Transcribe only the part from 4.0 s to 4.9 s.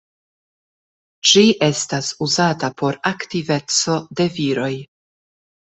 de viroj.